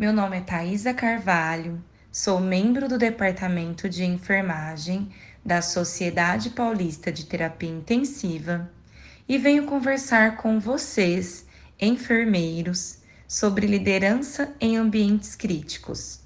[0.00, 1.78] Meu nome é Thaisa Carvalho,
[2.10, 5.10] sou membro do Departamento de Enfermagem
[5.44, 8.70] da Sociedade Paulista de Terapia Intensiva
[9.28, 11.44] e venho conversar com vocês,
[11.78, 16.20] enfermeiros, sobre liderança em ambientes críticos.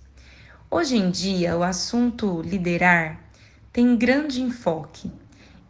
[0.70, 3.18] Hoje em dia, o assunto liderar
[3.72, 5.10] tem grande enfoque.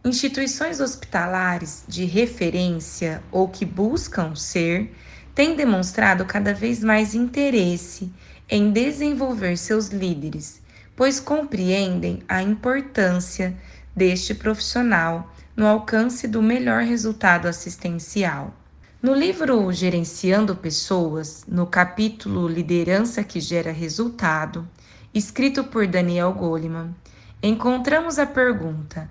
[0.05, 4.93] Instituições hospitalares de referência ou que buscam ser
[5.35, 8.09] têm demonstrado cada vez mais interesse
[8.49, 10.61] em desenvolver seus líderes,
[10.95, 13.53] pois compreendem a importância
[13.93, 18.53] deste profissional no alcance do melhor resultado assistencial.
[19.01, 24.67] No livro Gerenciando Pessoas, no capítulo Liderança que Gera Resultado,
[25.13, 26.95] escrito por Daniel Goleman,
[27.43, 29.09] encontramos a pergunta: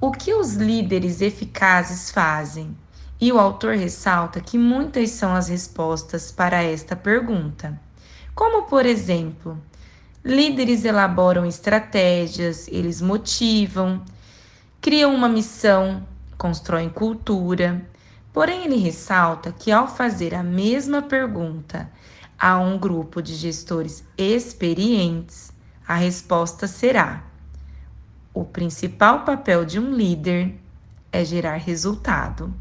[0.00, 2.76] O que os líderes eficazes fazem?
[3.20, 7.78] E o autor ressalta que muitas são as respostas para esta pergunta.
[8.34, 9.60] Como, por exemplo,
[10.24, 14.02] líderes elaboram estratégias, eles motivam,
[14.80, 16.02] criam uma missão,
[16.38, 17.86] constroem cultura.
[18.32, 21.90] Porém, ele ressalta que ao fazer a mesma pergunta
[22.38, 25.52] a um grupo de gestores experientes,
[25.86, 27.22] a resposta será:
[28.32, 30.54] o principal papel de um líder
[31.12, 32.54] é gerar resultado.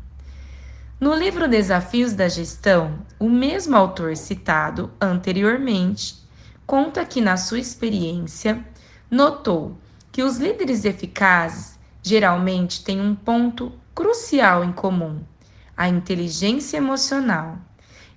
[1.00, 6.28] No livro Desafios da Gestão, o mesmo autor citado anteriormente
[6.68, 8.62] conta que, na sua experiência,
[9.10, 9.80] notou
[10.12, 15.24] que os líderes eficazes geralmente têm um ponto crucial em comum:
[15.78, 17.58] a inteligência emocional,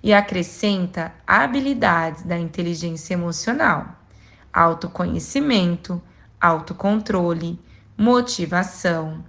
[0.03, 3.95] e acrescenta habilidades da inteligência emocional,
[4.51, 6.01] autoconhecimento,
[6.37, 7.57] autocontrole,
[7.97, 9.23] motivação,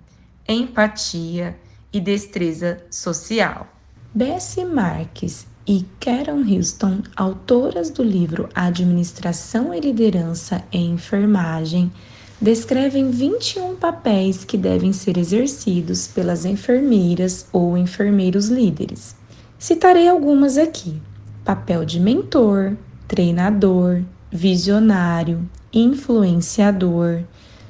[0.48, 1.56] empatia
[1.94, 3.68] e destreza social.
[4.12, 11.90] Bessie Marques e Karen Houston, autoras do livro Administração e Liderança em Enfermagem,
[12.40, 19.16] descrevem 21 papéis que devem ser exercidos pelas enfermeiras ou enfermeiros líderes.
[19.58, 21.00] Citarei algumas aqui:
[21.44, 27.22] papel de mentor, treinador, visionário, influenciador,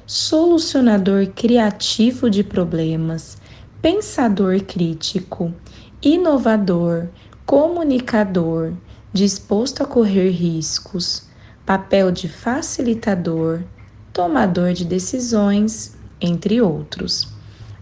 [0.05, 3.37] solucionador criativo de problemas,
[3.81, 5.53] pensador crítico,
[6.01, 7.09] inovador,
[7.45, 8.73] comunicador,
[9.13, 11.27] disposto a correr riscos,
[11.65, 13.63] papel de facilitador,
[14.11, 17.27] tomador de decisões, entre outros.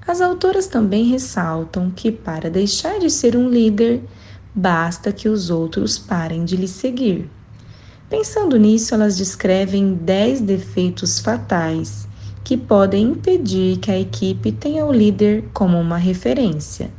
[0.06, 4.04] As autoras também ressaltam que, para deixar de ser um líder,
[4.54, 7.30] basta que os outros parem de lhe seguir.
[8.10, 12.08] Pensando nisso, elas descrevem 10 defeitos fatais
[12.44, 16.92] que podem impedir que a equipe tenha o líder como uma referência.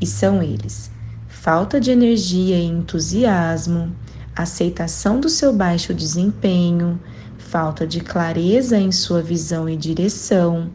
[0.00, 0.90] E são eles:
[1.28, 3.94] falta de energia e entusiasmo,
[4.34, 6.98] aceitação do seu baixo desempenho,
[7.38, 10.70] falta de clareza em sua visão e direção,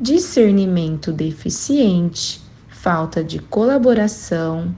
[0.00, 4.74] discernimento deficiente, falta de colaboração,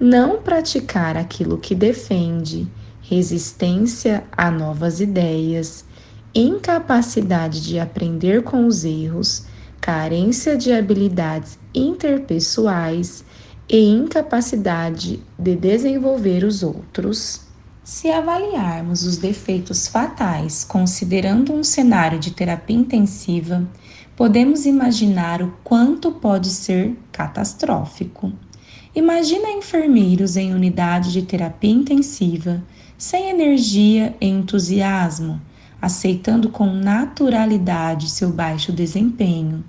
[0.00, 2.66] não praticar aquilo que defende,
[3.02, 5.84] resistência a novas ideias
[6.34, 9.44] incapacidade de aprender com os erros,
[9.80, 13.24] carência de habilidades interpessoais
[13.68, 17.40] e incapacidade de desenvolver os outros.
[17.84, 23.68] Se avaliarmos os defeitos fatais considerando um cenário de terapia intensiva,
[24.16, 28.32] podemos imaginar o quanto pode ser catastrófico.
[28.94, 32.62] Imagina enfermeiros em unidade de terapia intensiva,
[32.96, 35.40] sem energia e entusiasmo,
[35.82, 39.64] aceitando com naturalidade seu baixo desempenho,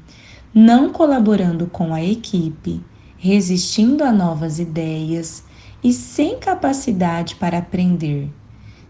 [0.53, 2.79] não colaborando com a equipe,
[3.18, 5.44] resistindo a novas ideias
[5.84, 8.29] e sem capacidade para aprender.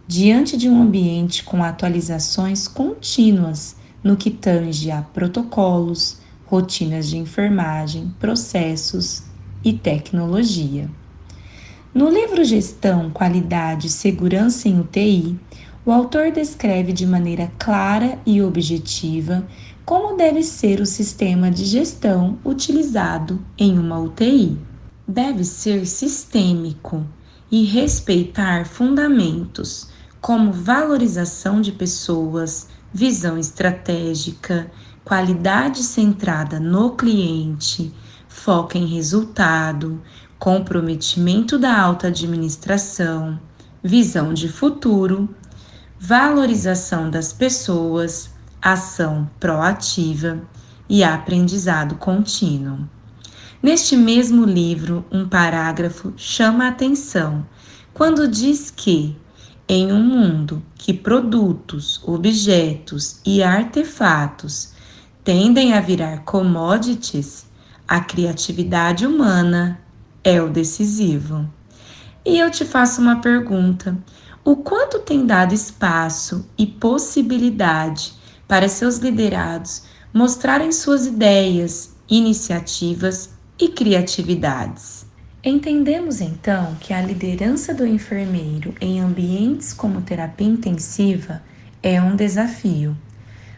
[0.05, 8.13] Diante de um ambiente com atualizações contínuas no que tange a protocolos, rotinas de enfermagem,
[8.19, 9.23] processos
[9.63, 10.89] e tecnologia.
[11.93, 15.39] No livro Gestão, Qualidade e Segurança em UTI,
[15.85, 19.45] o autor descreve de maneira clara e objetiva
[19.85, 24.57] como deve ser o sistema de gestão utilizado em uma UTI.
[25.05, 27.05] Deve ser sistêmico
[27.51, 29.89] e respeitar fundamentos
[30.21, 34.71] como valorização de pessoas, visão estratégica,
[35.03, 37.93] qualidade centrada no cliente,
[38.29, 40.01] foco em resultado,
[40.39, 43.37] comprometimento da alta administração,
[43.83, 45.27] visão de futuro
[46.05, 48.29] valorização das pessoas,
[48.61, 50.37] ação proativa
[50.89, 52.79] e aprendizado contínuo.
[53.61, 57.45] Neste mesmo livro, um parágrafo chama a atenção
[57.93, 59.15] quando diz que
[59.65, 64.73] em um mundo que produtos, objetos e artefatos
[65.23, 67.45] tendem a virar commodities,
[67.87, 69.79] a criatividade humana
[70.21, 71.49] é o decisivo.
[72.25, 73.97] E eu te faço uma pergunta:
[74.45, 78.13] o quanto tem dado espaço e possibilidade
[78.45, 85.05] para seus liderados mostrarem suas ideias, iniciativas e criatividades?
[85.41, 91.41] Entendemos então que a liderança do enfermeiro em ambientes como terapia intensiva
[91.81, 92.97] é um desafio,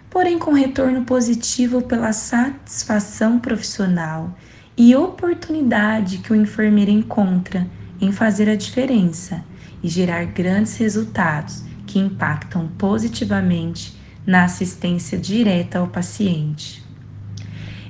[0.10, 4.36] porém com retorno positivo pela satisfação profissional
[4.78, 7.68] e oportunidade que o enfermeiro encontra
[8.00, 9.44] em fazer a diferença
[9.86, 13.96] e gerar grandes resultados que impactam positivamente
[14.26, 16.84] na assistência direta ao paciente.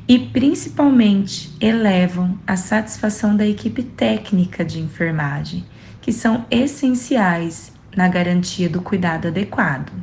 [0.05, 5.65] E principalmente elevam a satisfação da equipe técnica de enfermagem,
[6.01, 9.93] que são essenciais na garantia do cuidado adequado.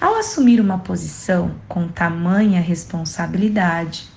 [0.00, 4.08] Ao assumir uma posição com tamanha responsabilidade,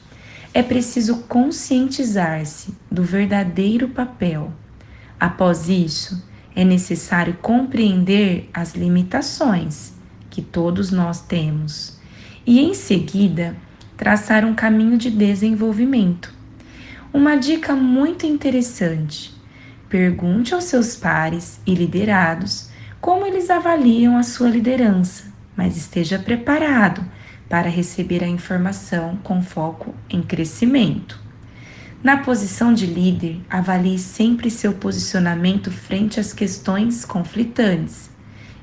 [0.54, 4.54] é preciso conscientizar-se do verdadeiro papel.
[5.20, 6.29] Após isso,
[6.60, 9.94] é necessário compreender as limitações
[10.30, 11.98] que todos nós temos
[12.46, 13.56] e, em seguida,
[13.96, 16.34] traçar um caminho de desenvolvimento.
[17.14, 19.34] Uma dica muito interessante:
[19.88, 22.70] pergunte aos seus pares e liderados
[23.00, 27.06] como eles avaliam a sua liderança, mas esteja preparado
[27.48, 31.29] para receber a informação com foco em crescimento.
[32.02, 38.10] Na posição de líder, avalie sempre seu posicionamento frente às questões conflitantes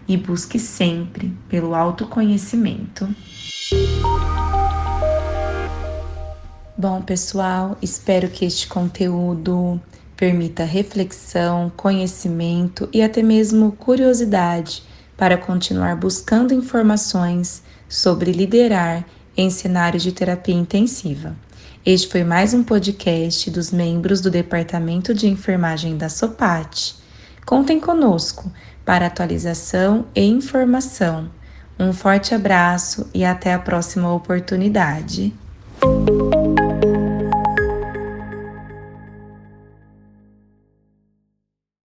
[0.08, 3.06] e busque sempre pelo autoconhecimento.
[6.78, 9.78] Bom, pessoal, espero que este conteúdo
[10.16, 14.82] permita reflexão, conhecimento e até mesmo curiosidade
[15.14, 19.04] para continuar buscando informações sobre liderar
[19.36, 21.36] em cenários de terapia intensiva.
[21.86, 26.96] Este foi mais um podcast dos membros do Departamento de Enfermagem da SOPAT.
[27.46, 28.50] Contem conosco
[28.84, 31.30] para atualização e informação.
[31.78, 35.32] Um forte abraço e até a próxima oportunidade.